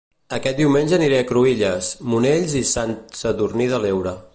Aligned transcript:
Aquest 0.37 0.61
diumenge 0.61 0.95
aniré 0.97 1.19
a 1.23 1.27
Cruïlles, 1.33 1.91
Monells 2.15 2.59
i 2.65 2.67
Sant 2.75 2.97
Sadurní 3.23 3.71
de 3.75 3.87
l'Heura 3.87 4.21